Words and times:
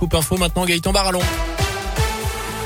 Coupe 0.00 0.14
info 0.14 0.36
maintenant 0.36 0.64
Gaëtan 0.64 0.92
Barallon. 0.92 1.20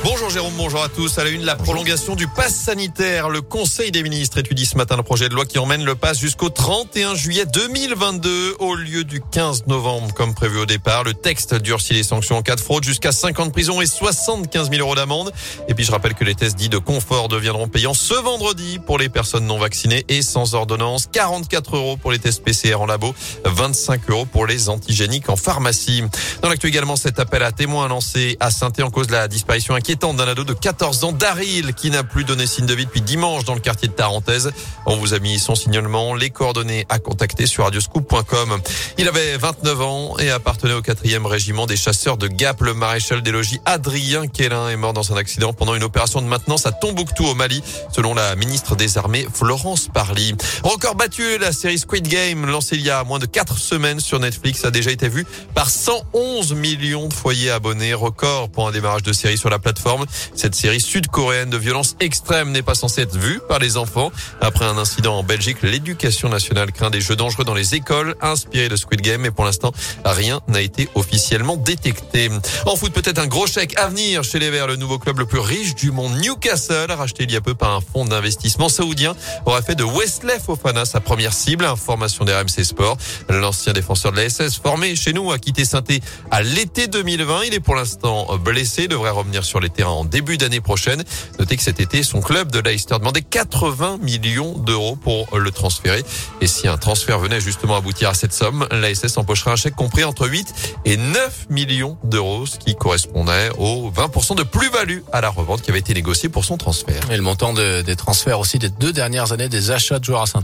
Bonjour 0.04 0.30
Jérôme, 0.30 0.54
bonjour 0.56 0.82
à 0.82 0.88
tous. 0.88 1.16
À 1.18 1.24
la 1.24 1.30
une, 1.30 1.44
la 1.44 1.54
prolongation 1.54 2.16
du 2.16 2.26
pass 2.26 2.52
sanitaire. 2.52 3.28
Le 3.28 3.40
Conseil 3.40 3.92
des 3.92 4.02
ministres 4.02 4.38
étudie 4.38 4.66
ce 4.66 4.76
matin 4.76 4.96
le 4.96 5.04
projet 5.04 5.28
de 5.28 5.34
loi 5.34 5.44
qui 5.44 5.60
emmène 5.60 5.84
le 5.84 5.94
pass 5.94 6.18
jusqu'au 6.18 6.48
31 6.48 7.14
juillet 7.14 7.46
2022 7.46 8.56
au 8.58 8.74
lieu 8.74 9.04
du 9.04 9.20
15 9.20 9.68
novembre 9.68 10.12
comme 10.12 10.34
prévu 10.34 10.58
au 10.58 10.66
départ. 10.66 11.04
Le 11.04 11.14
texte 11.14 11.54
durcit 11.54 11.94
les 11.94 12.02
sanctions 12.02 12.36
en 12.36 12.42
cas 12.42 12.56
de 12.56 12.60
fraude 12.60 12.82
jusqu'à 12.82 13.12
5 13.12 13.38
ans 13.38 13.46
de 13.46 13.52
prison 13.52 13.80
et 13.80 13.86
75 13.86 14.70
000 14.70 14.80
euros 14.82 14.96
d'amende. 14.96 15.32
Et 15.68 15.74
puis 15.74 15.84
je 15.84 15.92
rappelle 15.92 16.14
que 16.14 16.24
les 16.24 16.34
tests 16.34 16.56
dits 16.56 16.68
de 16.68 16.78
confort 16.78 17.28
deviendront 17.28 17.68
payants 17.68 17.94
ce 17.94 18.14
vendredi 18.14 18.80
pour 18.84 18.98
les 18.98 19.08
personnes 19.08 19.46
non 19.46 19.58
vaccinées 19.58 20.04
et 20.08 20.22
sans 20.22 20.56
ordonnance. 20.56 21.06
44 21.12 21.76
euros 21.76 21.96
pour 21.96 22.10
les 22.10 22.18
tests 22.18 22.42
PCR 22.42 22.74
en 22.74 22.86
labo, 22.86 23.14
25 23.44 24.10
euros 24.10 24.26
pour 24.26 24.46
les 24.46 24.68
antigéniques 24.68 25.28
en 25.28 25.36
pharmacie. 25.36 26.02
Dans 26.42 26.48
l'actu 26.48 26.66
également, 26.66 26.96
cet 26.96 27.20
appel 27.20 27.44
à 27.44 27.52
témoins 27.52 27.86
lancé 27.86 28.36
à 28.40 28.50
saint 28.50 28.72
en 28.82 28.90
cause 28.90 29.06
de 29.06 29.12
la 29.12 29.28
disparition 29.28 29.76
inquiétante 29.76 30.16
d'un 30.16 30.26
ado 30.26 30.42
de 30.42 30.54
14 30.54 31.04
ans, 31.04 31.12
Daryl, 31.12 31.72
qui 31.72 31.88
n'a 31.88 32.02
plus 32.02 32.24
donné 32.24 32.48
signe 32.48 32.66
de 32.66 32.74
vie 32.74 32.84
depuis 32.84 33.00
dimanche 33.00 33.44
dans 33.44 33.54
le 33.54 33.60
quartier 33.60 33.86
de 33.86 33.92
Tarentaise. 33.92 34.50
On 34.84 34.96
vous 34.96 35.14
a 35.14 35.20
mis 35.20 35.38
son 35.38 35.54
signalement, 35.54 36.16
les 36.16 36.30
coordonnées 36.30 36.84
à 36.88 36.98
contacter 36.98 37.46
sur 37.46 37.62
radioscoop.com. 37.62 38.60
Il 38.98 39.06
avait 39.06 39.36
29 39.36 39.82
ans 39.82 40.18
et 40.18 40.30
appartenait 40.30 40.72
au 40.72 40.80
4e 40.80 41.26
régiment 41.26 41.66
des 41.66 41.76
chasseurs 41.76 42.16
de 42.16 42.26
Gap. 42.26 42.60
Le 42.60 42.74
maréchal 42.74 43.22
des 43.22 43.30
logis 43.30 43.60
Adrien 43.64 44.26
Kélin 44.26 44.68
est 44.68 44.76
mort 44.76 44.94
dans 44.94 45.12
un 45.12 45.16
accident 45.16 45.52
pendant 45.52 45.76
une 45.76 45.84
opération 45.84 46.22
de 46.22 46.26
maintenance 46.26 46.66
à 46.66 46.72
Tombouctou 46.72 47.24
au 47.24 47.36
Mali, 47.36 47.62
selon 47.94 48.14
la 48.14 48.34
ministre 48.34 48.74
des 48.74 48.98
Armées 48.98 49.28
Florence 49.32 49.86
Parly. 49.94 50.34
Record 50.64 50.96
battu, 50.96 51.38
la 51.38 51.52
série 51.52 51.78
Squid 51.78 52.08
Game, 52.08 52.46
lancée 52.46 52.74
il 52.74 52.82
y 52.82 52.90
a 52.90 53.04
moins 53.04 53.20
de 53.20 53.26
4 53.26 53.58
semaines 53.58 54.00
sur 54.00 54.18
Netflix, 54.18 54.64
a 54.64 54.72
déjà 54.72 54.90
été 54.90 55.08
vue 55.08 55.24
par 55.54 55.70
111 55.70 56.31
millions 56.54 57.08
de 57.08 57.14
foyers 57.14 57.50
abonnés. 57.50 57.94
Record 57.94 58.50
pour 58.50 58.66
un 58.68 58.72
démarrage 58.72 59.02
de 59.02 59.12
série 59.12 59.38
sur 59.38 59.50
la 59.50 59.58
plateforme 59.58 60.06
cette 60.34 60.54
série 60.54 60.80
sud-coréenne 60.80 61.50
de 61.50 61.56
violence 61.56 61.96
extrême 62.00 62.50
n'est 62.50 62.62
pas 62.62 62.74
censée 62.74 63.02
être 63.02 63.16
vue 63.16 63.40
par 63.48 63.58
les 63.58 63.76
enfants. 63.76 64.10
Après 64.40 64.64
un 64.64 64.78
incident 64.78 65.18
en 65.18 65.22
Belgique, 65.22 65.58
l'éducation 65.62 66.28
nationale 66.28 66.72
craint 66.72 66.90
des 66.90 67.00
jeux 67.00 67.16
dangereux 67.16 67.44
dans 67.44 67.54
les 67.54 67.74
écoles 67.74 68.14
inspirés 68.20 68.68
de 68.68 68.76
Squid 68.76 69.00
Game. 69.00 69.20
Mais 69.20 69.30
pour 69.30 69.44
l'instant, 69.44 69.72
rien 70.04 70.40
n'a 70.48 70.60
été 70.60 70.88
officiellement 70.94 71.56
détecté. 71.56 72.30
En 72.66 72.76
foot, 72.76 72.92
peut-être 72.92 73.18
un 73.18 73.26
gros 73.26 73.46
chèque 73.46 73.78
à 73.78 73.88
venir 73.88 74.24
chez 74.24 74.38
les 74.38 74.50
Verts, 74.50 74.66
le 74.66 74.76
nouveau 74.76 74.98
club 74.98 75.18
le 75.18 75.26
plus 75.26 75.38
riche 75.38 75.74
du 75.74 75.90
monde, 75.90 76.12
Newcastle, 76.20 76.90
racheté 76.90 77.24
il 77.24 77.32
y 77.32 77.36
a 77.36 77.40
peu 77.40 77.54
par 77.54 77.74
un 77.74 77.80
fonds 77.80 78.04
d'investissement 78.04 78.68
saoudien, 78.68 79.14
aura 79.46 79.62
fait 79.62 79.74
de 79.74 79.84
Wesley 79.84 80.38
Fofana 80.38 80.84
sa 80.84 81.00
première 81.00 81.32
cible. 81.32 81.64
Information 81.64 82.24
des 82.24 82.32
RMC 82.32 82.64
Sport. 82.64 82.96
L'ancien 83.28 83.72
défenseur 83.72 84.12
de 84.12 84.18
la 84.18 84.28
SS 84.28 84.58
formé 84.58 84.96
chez 84.96 85.12
nous 85.12 85.32
a 85.32 85.38
quitté 85.38 85.64
saint 85.64 85.82
à 86.30 86.42
l'été 86.42 86.86
2020. 86.86 87.44
Il 87.46 87.54
est 87.54 87.60
pour 87.60 87.74
l'instant 87.74 88.36
blessé, 88.38 88.88
devrait 88.88 89.10
revenir 89.10 89.44
sur 89.44 89.60
les 89.60 89.70
terrain 89.70 89.90
en 89.90 90.04
début 90.04 90.38
d'année 90.38 90.60
prochaine. 90.60 91.02
Notez 91.38 91.56
que 91.56 91.62
cet 91.62 91.80
été, 91.80 92.02
son 92.02 92.20
club 92.20 92.50
de 92.50 92.60
Leicester 92.60 92.98
demandait 92.98 93.22
80 93.22 93.98
millions 94.02 94.58
d'euros 94.58 94.96
pour 94.96 95.38
le 95.38 95.50
transférer. 95.50 96.04
Et 96.40 96.46
si 96.46 96.68
un 96.68 96.76
transfert 96.76 97.18
venait 97.18 97.40
justement 97.40 97.76
aboutir 97.76 98.08
à 98.08 98.14
cette 98.14 98.32
somme, 98.32 98.66
l'ASS 98.70 99.16
empocherait 99.16 99.50
un 99.50 99.56
chèque 99.56 99.76
compris 99.76 100.04
entre 100.04 100.28
8 100.28 100.54
et 100.84 100.96
9 100.96 101.46
millions 101.50 101.98
d'euros, 102.04 102.46
ce 102.46 102.58
qui 102.58 102.74
correspondait 102.74 103.50
aux 103.58 103.90
20% 103.90 104.36
de 104.36 104.42
plus-value 104.42 105.00
à 105.12 105.20
la 105.20 105.28
revente 105.28 105.62
qui 105.62 105.70
avait 105.70 105.80
été 105.80 105.94
négociée 105.94 106.28
pour 106.28 106.44
son 106.44 106.56
transfert. 106.56 107.10
Et 107.10 107.16
le 107.16 107.22
montant 107.22 107.52
des 107.52 107.96
transferts 107.96 108.38
aussi 108.38 108.58
des 108.58 108.70
deux 108.70 108.92
dernières 108.92 109.32
années 109.32 109.48
des 109.48 109.70
achats 109.70 109.98
de 109.98 110.04
joueurs 110.04 110.22
à 110.22 110.26
saint 110.26 110.40